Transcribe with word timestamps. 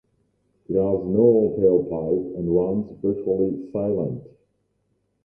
It 0.67 0.73
has 0.73 1.05
no 1.05 1.55
tailpipe 1.59 2.35
and 2.35 2.55
runs 2.55 2.87
virtually 3.03 3.69
silent. 3.71 4.23